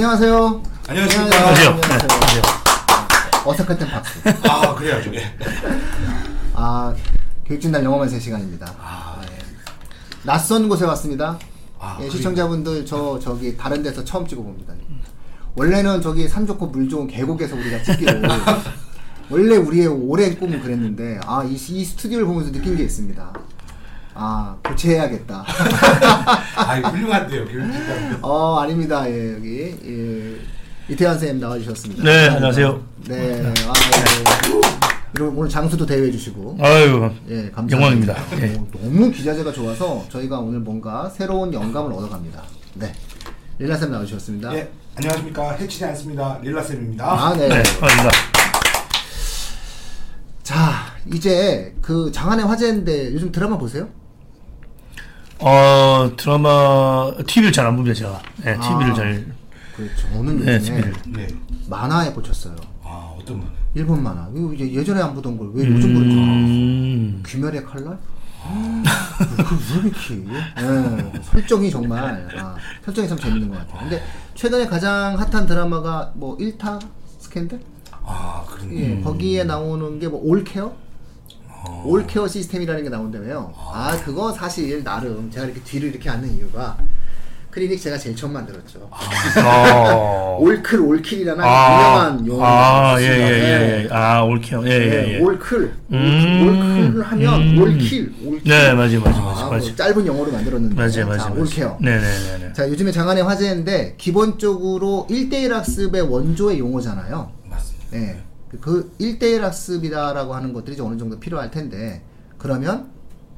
[0.00, 0.62] 안녕하세요.
[0.88, 1.36] 안녕하십니까.
[1.38, 1.70] 안녕하세요.
[1.70, 2.42] 안녕하세요.
[3.46, 4.20] 어색할 땐 박수.
[4.46, 5.14] 아 그래야죠.
[5.14, 5.24] 예.
[6.52, 6.94] 아,
[7.46, 8.74] 교육진단 영어만 3시간입니다.
[8.78, 9.38] 아, 네.
[10.22, 11.38] 낯선 곳에 왔습니다.
[11.78, 12.14] 아, 예, 그러니까.
[12.14, 14.74] 시청자분들 저 저기 다른 데서 처음 찍어봅니다.
[15.54, 18.20] 원래는 저기 산 좋고 물 좋은 계곡에서 우리가 찍기로
[19.30, 23.32] 원래 우리의 오랜 꿈은 그랬는데 아이 이 스튜디오를 보면서 느낀 게 있습니다.
[24.18, 25.44] 아 교체해야겠다.
[26.56, 28.18] 아 훌륭한데요, 교육진단.
[28.22, 29.08] 어 아닙니다.
[29.10, 32.02] 예 여기 예, 이태환 선생님 나와주셨습니다.
[32.02, 32.36] 네, 감사합니다.
[32.36, 32.82] 안녕하세요.
[33.08, 34.64] 네, 아, 네.
[35.12, 37.76] 그리고 오늘 장수도 대회해 주시고 아유, 예 감사합니다.
[37.76, 38.14] 영광입니다.
[38.40, 38.54] 예.
[38.56, 42.42] 어, 너무 기자재가 좋아서 저희가 오늘 뭔가 새로운 영감을 얻어갑니다.
[42.74, 42.92] 네,
[43.58, 44.54] 릴라 쌤 나와주셨습니다.
[44.54, 45.52] 예, 안녕하십니까.
[45.52, 46.38] 해치지 않습니다.
[46.42, 47.04] 릴라쌤입니다.
[47.06, 47.48] 아 네.
[47.48, 48.10] 네, 반갑습니다.
[50.42, 50.72] 자
[51.12, 53.88] 이제 그 장안의 화제인데 요즘 드라마 보세요?
[55.38, 58.22] 어, 드라마, TV를 잘 안 봅니다, 제가.
[58.42, 58.94] 네, TV를 아.
[58.94, 59.26] 잘,
[59.76, 60.08] 그렇죠.
[60.12, 60.94] 저는 네, 요즘에 TV를.
[61.08, 61.28] 네.
[61.68, 62.56] 만화에 꽂혔어요.
[62.82, 63.48] 아 어떤 분?
[63.74, 64.28] 일본 만화.
[64.34, 66.24] 이거 이제 예전에 안 보던 걸 왜 요즘 보는 거야?
[66.24, 67.98] 음, 귀멸의 칼날?
[68.46, 70.24] 그왜 이렇게?
[70.60, 73.80] 예, 설정이 정말 아, 설정이 참 재밌는 것 같아요.
[73.80, 74.02] 근데
[74.36, 76.80] 최근에 가장 핫한 드라마가 뭐 1타
[77.18, 77.60] 스캔들?
[78.04, 78.72] 아 그런.
[78.72, 80.72] 예, 거기에 나오는 게 뭐 올케어?
[81.84, 83.52] 올케어 시스템이라는 게 나온다며요.
[83.56, 86.76] 아 그거 사실 나름 제가 이렇게 뒤를 이렇게 앉는 이유가
[87.56, 88.90] 클리닉 제가 제일 처음 만들었죠.
[89.42, 90.36] 어.
[90.38, 93.26] 올클 올킬이라는 아, 유명한 용어가 아, 예, 있습니다.
[93.26, 93.78] 예, 네.
[93.80, 93.88] 예, 예.
[93.90, 94.62] 아, 올케어.
[94.66, 95.18] 예, 예, 예.
[95.20, 96.86] 올클, 음.
[96.86, 97.62] 올클을 하면 음.
[97.62, 98.42] 올킬, 올킬.
[98.44, 99.40] 네, 맞아요, 맞아요, 아, 맞아요.
[99.46, 99.74] 뭐 맞아요.
[99.74, 100.74] 짧은 영어로 만들었는데.
[100.74, 101.18] 맞아요, 자, 맞아요.
[101.30, 101.40] 맞아요.
[101.40, 101.78] 올케어.
[101.80, 102.52] 네네네네.
[102.52, 107.32] 자, 요즘에 장안의 화제인데 기본적으로 1대1 학습의 원조의 용어잖아요.
[107.48, 107.86] 맞습니다.
[107.92, 108.22] 네.
[108.60, 112.04] 그 1대1 학습이다라고 하는 것들이 이제 어느 정도 필요할 텐데
[112.38, 112.90] 그러면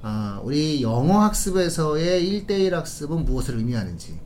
[0.02, 4.20] 아, 우리 영어 학습에서의 1대1 학습은 무엇을 의미하는지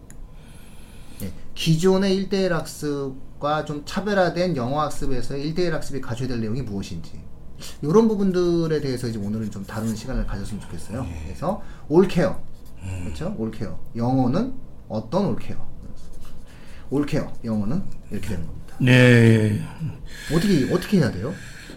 [1.22, 7.22] 예, 기존의 1대1 학습과 좀 차별화된 영어 학습에서의 1대1 학습이 가져야 될 내용이 무엇인지
[7.81, 11.06] 이런 부분들에 대해서 이제 오늘은 좀 다루는 시간을 가졌으면 좋겠어요.
[11.25, 12.41] 그래서 올케어
[13.04, 13.34] 그렇죠?
[13.38, 14.54] 올케어 영어는
[14.88, 15.56] 어떤 올케어?
[16.91, 18.62] all care 영어는 이렇게 되는 겁니다.
[18.78, 19.60] 네.
[20.34, 21.33] 어떻게 어떻게 해야 돼요?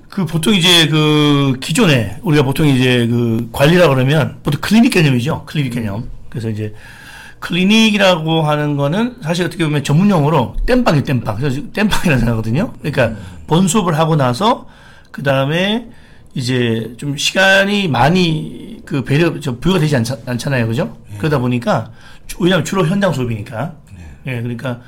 [0.10, 5.44] 그 보통 이제 그 기존에 우리가 보통 이제 그 관리라 그러면 보통 클리닉 개념이죠.
[5.46, 6.10] 클리닉 개념.
[6.30, 6.74] 그래서 이제
[7.40, 11.36] 클리닉이라고 하는 거는 사실 어떻게 보면 전문 용어로 땜빵이 땜빵.
[11.38, 12.74] 그래서 땜빵이라는 생각하거든요.
[12.82, 14.68] 그러니까 본 수업을 하고 나서
[15.12, 15.88] 그 다음에
[16.34, 20.68] 이제 좀 시간이 많이 그 배려 저 부여가 되지 않, 않잖아요.
[20.68, 20.98] 그죠?
[21.18, 21.92] 그러다 보니까
[22.28, 23.74] 주- 왜냐하면 주로 현장 수업이니까.
[24.28, 24.82] 예, 그러니까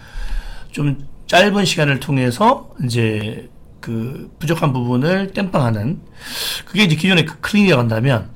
[0.71, 3.49] 좀 짧은 시간을 통해서 이제
[3.79, 6.01] 그 부족한 부분을 땜빵하는
[6.65, 8.29] 그게 이제 기존의 그 클리닉이라고 한다면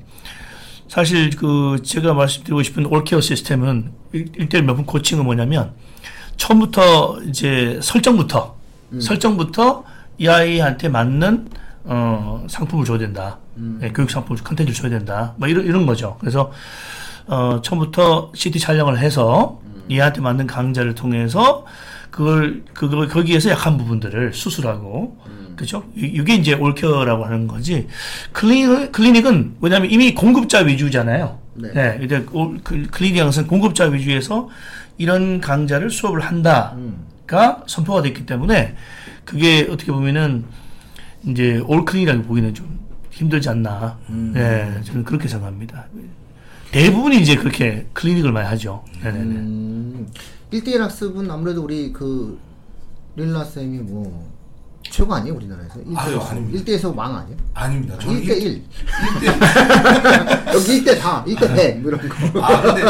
[0.88, 5.72] 사실 그 제가 말씀드리고 싶은 all care 시스템은 일대일 맞춤 코칭은 뭐냐면
[6.36, 8.56] 처음부터 이제 설정부터
[9.00, 9.84] 설정부터
[10.18, 11.48] 이 아이한테 맞는
[11.84, 13.38] 어 상품을 줘야 된다.
[13.82, 15.34] 예, 교육 상품 컨텐츠를 줘야 된다.
[15.38, 16.16] 뭐 이런 이런 거죠.
[16.20, 16.52] 그래서
[17.26, 19.60] 어 처음부터 CT 촬영을 해서
[19.90, 21.64] 얘한테 맞는 강좌를 통해서
[22.12, 25.16] 그걸 그걸 거기에서 약한 부분들을 수술하고
[25.56, 25.82] 그죠?
[25.96, 27.88] 이게 이제 올케어라고 하는 거지.
[28.32, 31.38] 클리닉 클리닉은 왜냐하면 이미 공급자 위주잖아요.
[31.54, 31.72] 네.
[31.72, 34.48] 네, 이제 올- 그 클리닉은 공급자 위주에서
[34.98, 38.76] 이런 강좌를 수업을 한다가 선포가 됐기 때문에
[39.24, 40.44] 그게 어떻게 보면은
[41.26, 42.78] 이제 올 클리닉이라고 보기는 좀
[43.10, 43.98] 힘들지 않나.
[44.34, 45.86] 네, 저는 그렇게 생각합니다.
[46.72, 48.84] 대부분이 이제 그렇게 클리닉을 많이 하죠.
[49.02, 49.22] 네네네.
[49.24, 50.06] 음,
[50.52, 52.38] 1대1 학습은 아무래도 우리 그
[53.16, 54.30] 릴라 쌤이 뭐
[54.82, 55.74] 최고 아니에요 우리나라에서?
[55.80, 56.18] 1대1 아유.
[56.20, 56.58] 아닙니다.
[56.64, 57.36] 1대에서 왕 아니에요?
[57.54, 57.98] 아닙니다.
[57.98, 58.64] 저는 1대 1
[59.20, 62.82] 1대 여기 1대 다 1대 100 이런 거 아 근데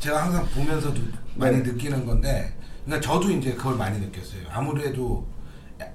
[0.00, 1.00] 제가 항상 보면서도
[1.36, 1.62] 많이 네.
[1.62, 2.52] 느끼는 건데
[2.84, 4.42] 그러니까 저도 이제 그걸 많이 느꼈어요.
[4.50, 5.26] 아무래도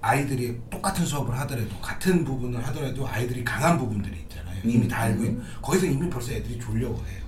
[0.01, 4.57] 아이들이 똑같은 수업을 하더라도 같은 부분을 하더라도 아이들이 강한 부분들이 있잖아요.
[4.63, 7.23] 이미 다 알고 있는 거기서 이미 벌써 애들이 졸려고 해요.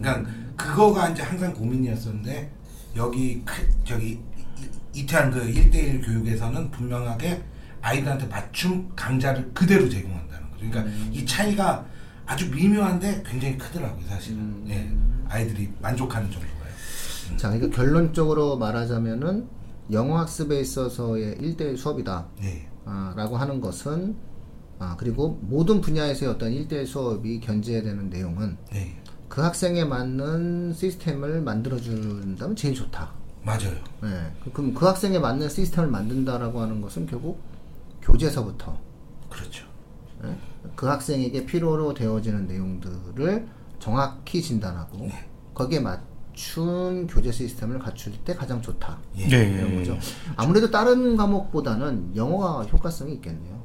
[0.00, 0.24] 그러니까
[0.56, 2.50] 그거가 이제 항상 고민이었었는데
[2.96, 4.20] 여기 크- 저기
[4.94, 7.42] 이- 이태한 그 1대1 교육에서는 분명하게
[7.80, 10.66] 아이들한테 맞춤 강좌를 그대로 제공한다는 거죠.
[10.70, 11.84] 그러니까 이 차이가
[12.26, 14.64] 아주 미묘한데 굉장히 크더라고요, 사실은.
[14.68, 14.90] 예.
[15.28, 16.52] 아이들이 만족하는 정도가요.
[17.36, 19.48] 자, 그러니까 결론적으로 말하자면은
[19.90, 22.26] 영어 학습에 있어서의 1대1 수업이다.
[22.40, 22.68] 네.
[22.84, 24.14] 아, 라고 하는 것은
[24.78, 28.96] 아, 그리고 모든 분야에서의 어떤 1대1 수업이 견제해야 되는 내용은 네.
[29.32, 33.08] 그 학생에 맞는 시스템을 만들어준다면 제일 좋다.
[33.42, 33.72] 맞아요.
[34.02, 34.30] 네.
[34.44, 37.40] 그- 그럼 그 학생에 맞는 시스템을 만든다라고 하는 것은 결국
[38.02, 38.78] 교재서부터
[39.30, 39.64] 그렇죠.
[40.24, 40.36] 예?
[40.76, 43.48] 그 학생에게 필요로 되어지는 내용들을
[43.78, 45.08] 정확히 진단하고
[45.54, 46.02] 거기에 맞,
[46.32, 48.98] 갖춘 교재 시스템을 갖출 때 가장 좋다.
[49.18, 49.76] 예, 예, 이런 예.
[49.78, 49.98] 거죠.
[50.36, 53.61] 아무래도 다른 과목보다는 영어가 효과성이 있겠네요.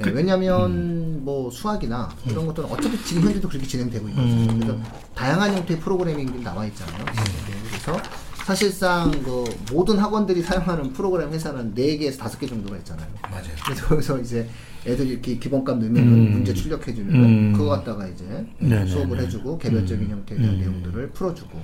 [0.00, 1.20] 예, 그, 왜냐하면 음.
[1.22, 4.52] 뭐 수학이나 이런 것들은 어차피 지금 현재도 그렇게 진행되고 있거든요.
[4.52, 4.60] 음.
[4.60, 4.78] 그래서
[5.14, 7.04] 다양한 형태의 프로그래밍들이 나와 있잖아요.
[7.04, 8.00] 네, 그래서
[8.44, 13.06] 사실상 그 모든 학원들이 사용하는 프로그램 회사는 4개에서 5개 정도가 있잖아요.
[13.30, 13.50] 맞아요.
[13.64, 14.48] 그래서 거기서 이제
[14.86, 16.32] 애들이 이렇게 기본값 넣으면 음.
[16.32, 17.52] 문제 출력해주면 음.
[17.52, 18.24] 그거 갖다가 이제
[18.58, 18.86] 네네네.
[18.86, 20.10] 수업을 해주고 개별적인 음.
[20.10, 20.58] 형태의 음.
[20.58, 21.60] 내용들을 풀어주고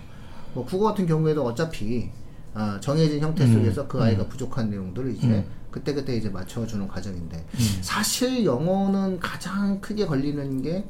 [0.55, 2.11] 뭐 국어 같은 경우에도 어차피
[2.55, 3.53] 아, 정해진 형태 음.
[3.55, 5.45] 속에서 그 아이가 부족한 내용들을 이제 음.
[5.77, 7.45] 그때그때 이제 맞춰주는 과정인데
[7.83, 10.87] 사실 영어는 가장 크게 걸리는 게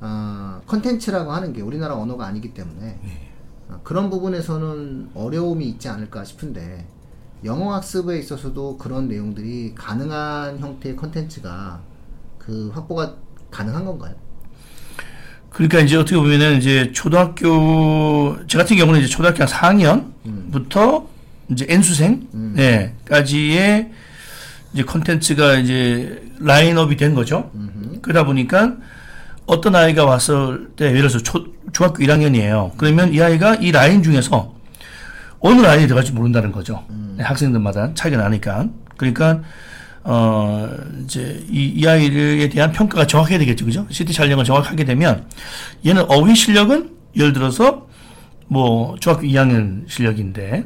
[0.00, 3.30] 아, 컨텐츠라고 하는 게 우리나라 언어가 아니기 때문에 네.
[3.70, 6.84] 아, 그런 부분에서는 어려움이 있지 않을까 싶은데
[7.44, 11.80] 영어 학습에 있어서도 그런 내용들이 가능한 형태의 컨텐츠가
[12.38, 13.14] 그 확보가
[13.52, 14.16] 가능한 건가요?
[15.50, 21.06] 그러니까 이제 어떻게 보면은 이제 초등학교 저 같은 경우는 이제 초등학교 한 4학년부터
[21.50, 22.54] 이제 N수생 음.
[22.56, 23.92] 네, 까지의
[24.74, 27.50] 이제 콘텐츠가 이제 라인업이 된 거죠.
[27.54, 28.00] 음흠.
[28.02, 28.74] 그러다 보니까
[29.46, 32.72] 어떤 아이가 왔을 때 예를 들어서 초, 중학교 1학년이에요.
[32.76, 34.52] 그러면 이 아이가 이 라인 중에서
[35.38, 36.84] 어느 라인에 들어갈지 모른다는 거죠.
[37.16, 38.66] 네, 학생들마다 차이가 나니까.
[38.96, 39.42] 그러니까
[40.02, 40.68] 어
[41.04, 43.86] 이제 이, 이 아이에 대한 평가가 정확해야 되겠죠, 그죠?
[43.90, 45.26] CT 촬영을 정확하게 되면
[45.86, 47.86] 얘는 어휘 실력은 예를 들어서
[48.48, 50.64] 뭐 중학교 2학년 실력인데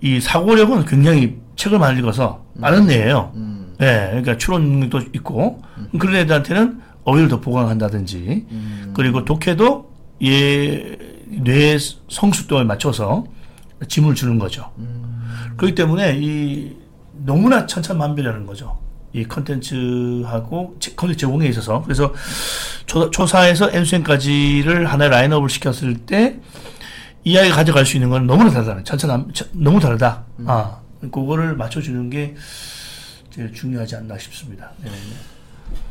[0.00, 3.32] 이 사고력은 굉장히 책을 많이 읽어서 많은 애예요.
[3.34, 3.74] 음.
[3.78, 5.62] 네, 그러니까 추론 능력도 있고
[5.98, 8.90] 그런 애들한테는 어휘를 더 보강한다든지 음.
[8.94, 9.88] 그리고 독해도
[10.22, 11.78] 얘뇌
[12.08, 13.24] 성숙도에 맞춰서
[13.86, 14.70] 짐을 주는 거죠.
[15.56, 16.76] 그렇기 때문에 이
[17.24, 18.78] 너무나 천차만별이라는 거죠.
[19.12, 22.12] 이 컨텐츠하고 제- 컨텐츠 제공에 있어서 그래서
[22.86, 26.38] 초, 초사에서 N수행까지를 하나의 라인업을 시켰을 때
[27.24, 28.82] 이 아이가 가져갈 수 있는 건 너무나 다르다.
[28.84, 30.24] 천차남 천- 너무 다르다.
[30.46, 32.34] 아 그거를 맞춰주는 게
[33.30, 34.72] 제일 중요하지 않나 싶습니다.
[34.82, 34.90] 네.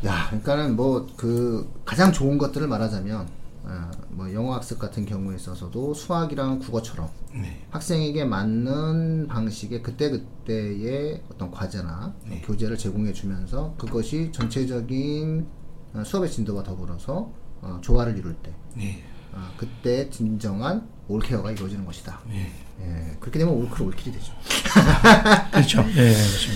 [0.05, 3.27] 야, 그러니까는 뭐 그 가장 좋은 것들을 말하자면
[3.69, 7.61] 아, 뭐 영어 학습 같은 경우에 있어서도 수학이랑 국어처럼 네.
[7.69, 12.41] 학생에게 맞는 방식의 그때 그때의 어떤 과제나 네.
[12.45, 15.45] 교재를 제공해 주면서 그것이 전체적인
[15.93, 17.31] 어, 수업의 진도와 더불어서
[17.61, 19.03] 어, 조화를 이룰 때 네.
[19.33, 22.19] 아, 그때 진정한 올케어가 이루어지는 것이다.
[22.29, 22.51] 네.
[22.79, 24.33] 예, 그렇게 되면 올클 올킬이 되죠.
[25.51, 25.81] 그렇죠.
[25.81, 26.51] 네, 그렇죠.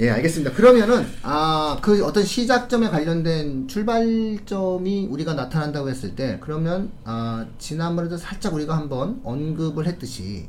[0.00, 0.04] 예.
[0.04, 0.52] 예, 알겠습니다.
[0.52, 8.52] 그러면은 아, 그 어떤 시작점에 관련된 출발점이 우리가 나타난다고 했을 때 그러면 아, 지난번에도 살짝
[8.54, 10.48] 우리가 한번 언급을 했듯이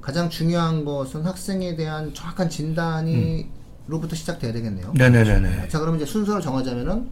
[0.00, 3.48] 가장 중요한 것은 학생에 대한 정확한 진단이
[3.86, 4.92] 로부터 시작돼야 되겠네요.
[4.94, 5.68] 네네네네.
[5.68, 7.10] 자, 그럼 이제 순서를 정하자면은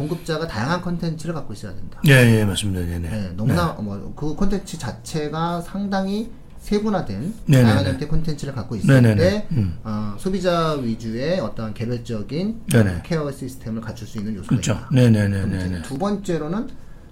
[0.00, 2.00] 공급자가 다양한 컨텐츠를 갖고 있어야 된다.
[2.06, 2.80] 예, 예, 맞습니다.
[2.80, 3.10] 네 네.
[3.10, 6.30] 네, 너무나 뭐그 콘텐츠 자체가 상당히
[6.60, 7.64] 세분화된 네네네.
[7.64, 9.16] 다양한 형태의 콘텐츠를 갖고 있을 네네네.
[9.16, 9.78] 때 음.
[9.84, 13.02] 어, 소비자 위주의 어떤 개별적인 네네.
[13.04, 14.72] 케어 시스템을 갖출 수 있는 요소가 그렇죠.
[14.72, 14.88] 있다.
[14.92, 15.82] 네네네네.
[15.82, 16.68] 두 번째로는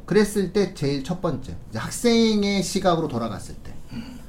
[0.07, 3.75] 그랬을 때 제일 첫 번째 학생의 시각으로 돌아갔을 때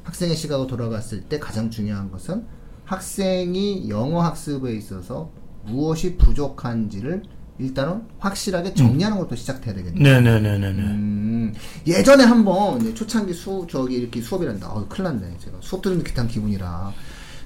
[0.03, 2.45] 학생의 시각으로 돌아갔을 때 가장 중요한 것은
[2.83, 5.31] 학생이 영어 학습에 있어서
[5.65, 7.23] 무엇이 부족한지를
[7.59, 10.01] 일단은 확실하게 정리하는 것부터 시작돼야 되겠네요.
[10.21, 10.81] 네네네네네.
[10.81, 11.53] 음,
[11.85, 14.67] 예전에 한번 초창기 수 저기 이렇게 수업이란다.
[14.69, 15.37] 어, 큰일 났네.
[15.39, 16.93] 제가 수업 듣는 듯한 기분이라.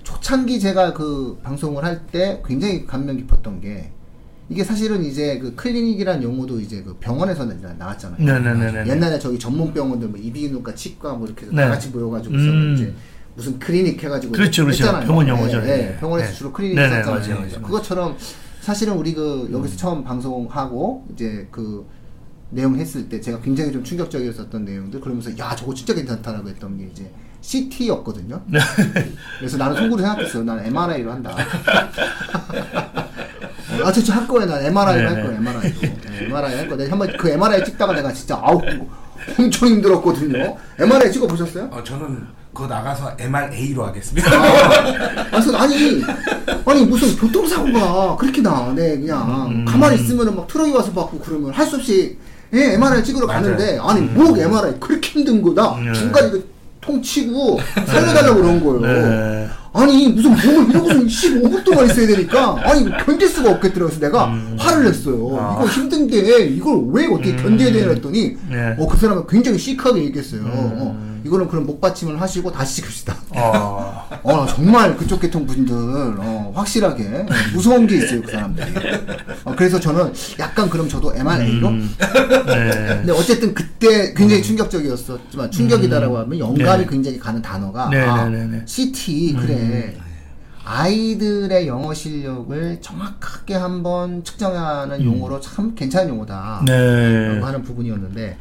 [0.04, 3.92] 초창기 제가 그 방송을 할 때 굉장히 감명 깊었던 게
[4.50, 8.24] 이게 사실은 이제 그 클리닉이란 용어도 이제 그 병원에서 나- 나왔잖아요.
[8.24, 8.90] 네네네네.
[8.92, 11.56] 옛날에 저기 전문 병원들 뭐 이비인후과 치과 뭐 이렇게 네.
[11.64, 12.74] 다 같이 모여가지고 음.
[12.76, 12.94] 이제
[13.36, 14.84] 무슨 클리닉 해가지고 그렇죠, 그렇죠.
[14.84, 15.08] 했잖아요.
[15.08, 15.60] 병원 용어죠.
[15.62, 15.78] 네, 네.
[15.78, 15.98] 네.
[16.00, 16.36] 병원에서 네.
[16.38, 17.62] 주로 클리닉 했잖아요.
[17.64, 18.16] 그것처럼
[18.64, 21.86] 사실은 우리 그 여기서 처음 방송하고 이제 그
[22.50, 26.86] 내용 했을 때 제가 굉장히 좀 충격적이었었던 내용들 그러면서 야 저거 진짜 괜찮다라고 했던 게
[26.86, 28.42] 이제 CT였거든요.
[28.48, 28.60] 네.
[29.38, 30.46] 그래서 나는 속으로 생각했어요.
[30.46, 31.36] 나는 MRI로 한다.
[33.84, 34.46] 아, 진짜 할 거야.
[34.46, 35.24] 난 MRI로 할.
[35.24, 35.36] 거야.
[35.40, 35.80] MRI로.
[35.82, 36.78] 네, MRI 할 거야.
[36.78, 38.62] 내가 한번 그 MRI 찍다가 내가 진짜 아우
[39.38, 40.56] 엄청 힘들었거든요.
[40.80, 41.66] MRI 찍어 보셨어요?
[41.66, 44.30] 어, 저는 그거 나가서 MRA로 하겠습니다.
[44.32, 46.04] 아, 그래서 아니
[46.66, 48.72] 아니 무슨 교통사고가 그렇게 나.
[48.76, 49.66] 네 그냥 음.
[49.66, 52.18] 가만히 있으면은 막 트럭이 와서 받고 그러면 할 수 없이
[52.54, 53.42] 예, MRI 찍으러 맞아요.
[53.42, 55.74] 가는데 아니 목 MRI 그렇게 힘든 거다.
[55.76, 55.94] 음.
[55.94, 57.58] 중간에 그 통 치고
[57.88, 58.80] 살려달라고 그런 거예요.
[58.82, 59.48] 네.
[59.72, 63.88] 아니 무슨 몸을 이러고서 15분 동안 있어야 되니까 아니 견딜 수가 없겠더라고요.
[63.88, 64.58] 그래서 내가 음.
[64.60, 65.34] 화를 냈어요.
[65.40, 65.56] 아.
[65.62, 68.76] 이거 힘든데 이걸 왜 어떻게 견뎌야 되냐 했더니 네.
[68.78, 70.42] 어 그 사람은 굉장히 시크하게 얘기했어요.
[70.42, 70.48] 음.
[70.52, 73.16] 어, 이거는 그럼 목받침을 하시고 다시 시킵시다.
[73.32, 78.72] 어, 어 정말 그쪽 계통 분들 어, 확실하게 어, 무서운 게 있어요 그 사람들이.
[79.46, 81.68] 어, 그래서 저는 약간 그럼 저도 MRA로.
[81.70, 81.96] 음.
[82.46, 82.70] 네.
[82.88, 86.90] 근데 어쨌든 그때 굉장히 충격적이었었지만 충격이다라고 하면 영감이 네.
[86.90, 88.62] 굉장히 가는 단어가 네, 아, 네, 네, 네.
[88.66, 89.98] CT 그래.
[90.66, 96.60] 아이들의 영어 실력을 정확하게 한번 측정하는 용어로 참 괜찮은 용어다.
[96.62, 96.66] 음.
[96.66, 97.34] 네.
[97.34, 98.38] 라고 하는 부분이었는데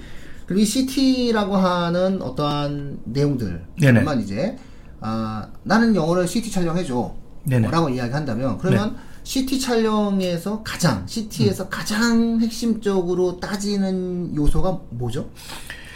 [0.52, 4.00] 그리고 이 CT라고 하는 어떠한 내용들 네네.
[4.02, 4.56] 만 이제
[5.00, 7.70] 아 나는 영어를 CT 촬영해줘 네네.
[7.70, 15.30] 라고 이야기한다면 그러면 CT 촬영에서 가장 CT에서 가장 핵심적으로 따지는 요소가 뭐죠?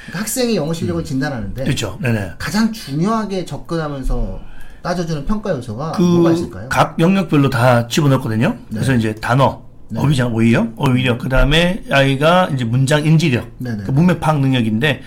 [0.07, 1.99] 그러니까 학생의 영어 실력을 진단하는데 그렇죠.
[2.01, 2.33] 네네.
[2.39, 4.41] 가장 중요하게 접근하면서
[4.83, 6.69] 따져주는 평가 요소가 뭐가 그 있을까요?
[6.71, 8.57] 각 영역별로 다 집어넣거든요.
[8.71, 10.01] 그래서 이제 단어, 네.
[10.01, 13.85] 어휘장, 어휘력, 어휘력, 그 다음에 아이가 이제 문장 인지력, 네네.
[13.85, 15.03] 그 문맥 파악 능력인데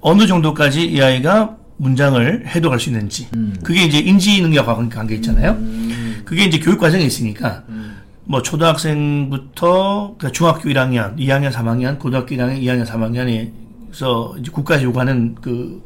[0.00, 3.28] 어느 정도까지 이 아이가 문장을 해독할 수 있는지.
[3.36, 3.54] 음.
[3.62, 5.56] 그게 이제 인지 능력과 관- 관계 있잖아요.
[6.24, 7.96] 그게 이제 교육 과정에 있으니까 음.
[8.24, 15.84] 뭐 초등학생부터 그러니까 중학교 1학년, 2학년, 3학년, 고등학교 1학년, 2학년, 3학년에서 이제 국가에서 요구하는 그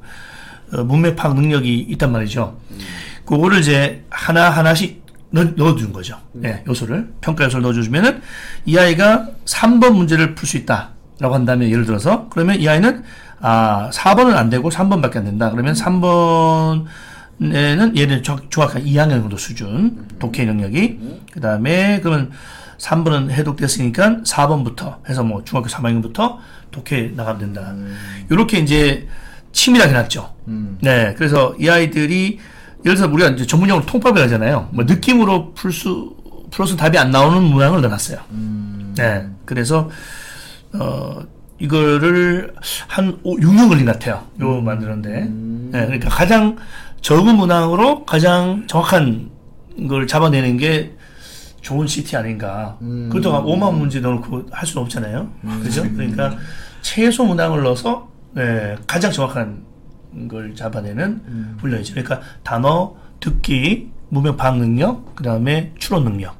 [0.73, 2.57] 어, 문맥 파악 능력이 있단 말이죠.
[3.27, 6.19] 그거를 이제 하나 하나씩 넣, 넣어주는 거죠.
[6.45, 8.21] 예, 요소를 평가 요소를 넣어주면은
[8.67, 13.03] 이 아이가 3번 문제를 풀 수 있다 라고 한다면 예를 들어서 그러면 이 아이는
[13.41, 15.51] 아 4번은 안 되고 3번밖에 안 된다.
[15.51, 16.87] 그러면 3번에는
[17.97, 22.31] 얘는 중학교 2학년 정도 수준 독해 능력이 그 다음에 그러면
[22.79, 26.39] 3번은 해독됐으니까 4번부터 해서 뭐 중학교 3학년부터
[26.71, 27.75] 독해 나가면 된다.
[28.31, 29.07] 이렇게 이제
[29.53, 30.35] 치밀하게 놨죠.
[30.81, 32.39] 네, 그래서 이 아이들이
[32.85, 34.69] 예를 들어서 우리가 이제 전문용어로 통법을 하잖아요.
[34.73, 36.15] 뭐 느낌으로 풀 수
[36.51, 38.19] 풀어서 답이 안 나오는 문항을 넣어놨어요.
[38.97, 39.89] 네, 그래서
[40.73, 41.21] 어
[41.61, 42.55] 이거를
[42.89, 44.25] 한 5, 6년 걸린 것 같아요.
[44.41, 45.29] 요 만드는데.
[45.31, 46.57] 네, 그러니까 가장
[47.03, 49.31] 적은 문항으로 가장 정확한
[49.89, 50.97] 걸 잡아내는 게
[51.61, 52.77] 좋은 CT 아닌가.
[53.11, 55.31] 그렇다고 5만 문제 넣어놓고 할 수는 없잖아요.
[55.63, 55.83] 그죠?
[55.95, 56.37] 그러니까
[56.83, 59.63] 최소 문항을 넣어서 네, 가장 정확한
[60.29, 61.95] 걸 잡아내는 훈련이죠.
[61.95, 66.37] 그러니까 단어, 듣기, 문명 파악 능력, 그 다음에 추론 능력,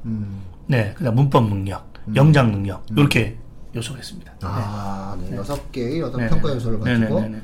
[0.67, 3.37] 네, 그 다음 문법 능력, 영장 능력, 이렇게
[3.75, 4.31] 요소가 있습니다.
[4.41, 5.35] 아, 네.
[5.37, 6.27] 여섯 개의 어떤 네.
[6.27, 7.41] 평가 요소를 네, 네, 가지고 네, 네.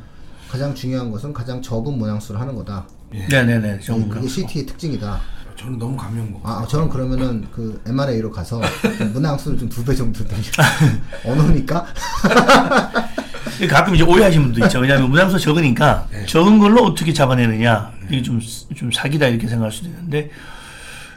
[0.50, 2.86] 가장 중요한 것은 가장 적은 문항수를 하는 거다.
[3.12, 3.74] 네네네.
[3.75, 4.10] 음, 정말.
[4.10, 5.19] 그게 CT의 특징이다.
[5.55, 6.63] 저는 너무 감명 먹었어요.
[6.63, 8.62] 아, 저는 그러면은 그 MRA로 가서
[9.13, 10.41] 문항수를 좀 두 배 정도 늘려.
[11.25, 11.86] 언어니까?
[13.65, 14.79] 가끔 이제 오해하시는 분도 있죠.
[14.79, 17.91] 왜냐하면 문항수 적으니까 적은 걸로 어떻게 잡아내느냐.
[18.09, 18.39] 이게 좀,
[18.75, 20.29] 좀 사기다 이렇게 생각할 수도 있는데,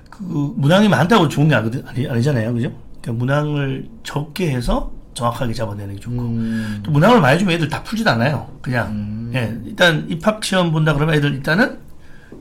[0.09, 0.23] 그,
[0.57, 2.53] 문항이 많다고 좋은 게 아니거든- 아니, 아니잖아요.
[2.55, 2.73] 그죠?
[3.01, 6.21] 그러니까 문항을 적게 해서 정확하게 잡아내는 게 좋고.
[6.23, 8.49] 음, 또 문항을 많이 주면 애들 다 풀지도 않아요.
[8.63, 9.31] 그냥.
[9.35, 11.79] 예, 일단 입학 시험 본다 그러면 애들 일단은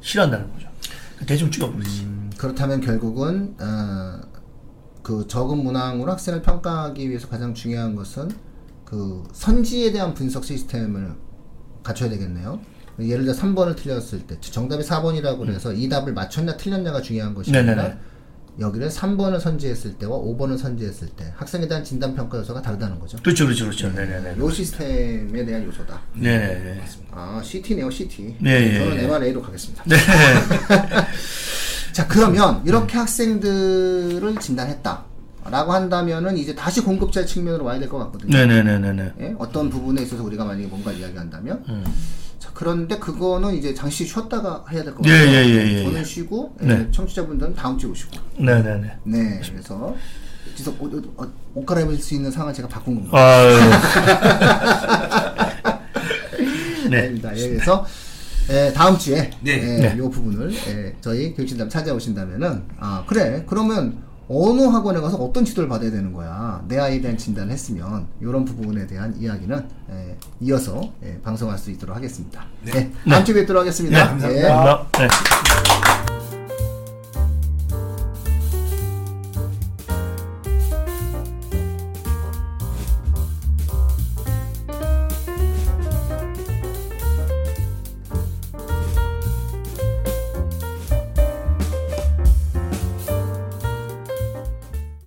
[0.02, 0.68] 싫어한다는 거죠.
[1.26, 2.04] 대충 찍어버리지.
[2.04, 4.20] 음, 그렇다면 결국은 어,
[5.04, 8.30] 그 적은 문항으로 학생을 평가하기 위해서 가장 중요한 것은
[8.90, 11.14] 그 선지에 대한 분석 시스템을
[11.84, 12.60] 갖춰야 되겠네요.
[13.00, 17.74] 예를 들어 3번을 틀렸을 때 정답이 4번이라고 그래서 이 답을 맞췄냐 틀렸냐가 중요한 것이 아니라
[17.74, 17.78] 음.
[17.78, 17.98] 네네네.
[18.60, 23.18] 여기를 3번을 선지했을 때와 5번을 선지했을 때 학생에 대한 진단 평가 요소가 다르다는 거죠.
[23.24, 23.88] 그렇죠, 그렇죠, 그렇죠.
[23.94, 24.38] 네 네 네.
[24.38, 26.02] 요 시스템에 대한 요소다.
[26.16, 26.84] 네 네 네.
[27.12, 28.36] 아 CT네요 CT.
[28.40, 29.04] 네, 예, 저는 예.
[29.06, 29.84] MRA로 가겠습니다.
[29.86, 29.96] 네.
[31.94, 35.06] 자 그러면 이렇게 학생들을 진단했다
[35.50, 39.14] 라고 한다면은 이제 다시 공급자 측면으로 와야 될 것 같거든요 네네네네네.
[39.22, 39.36] 예?
[39.40, 41.84] 어떤 부분에 있어서 우리가 만약에 뭔가 이야기한다면 음.
[42.40, 46.04] 자 그런데 그거는 이제 잠시 쉬었다가 해야 될것 예, 같아요 예, 예, 예, 저는 예.
[46.04, 46.88] 쉬고 예, 네.
[46.92, 48.92] 청취자분들은 다음 주에 오시고 네네네.
[49.04, 49.96] 네 그래서
[50.56, 53.60] 지속 옷, 옷, 옷, 옷 갈아입을 수 있는 상황을 제가 바꾼 겁니다 아유.
[56.90, 57.14] 네.
[57.36, 57.86] 예, 그래서
[58.50, 59.52] 예, 다음 주에 네.
[59.52, 59.98] 예, 네.
[59.98, 63.98] 요 부분을 예, 저희 교육진담 찾아오신다면은 아 그래 그러면
[64.30, 68.86] 어느 학원에 가서 어떤 지도를 받아야 되는 거야 내 아이에 대한 진단을 했으면 이런 부분에
[68.86, 72.46] 대한 이야기는 예, 이어서 예, 방송할 수 있도록 하겠습니다.
[72.64, 72.72] 네.
[72.72, 72.92] 네.
[73.10, 74.16] 다음 주에 뵙도록 하겠습니다.
[74.18, 74.38] 네.
[74.38, 74.42] 예.
[74.44, 74.88] 감사합니다.
[75.00, 75.99] 네.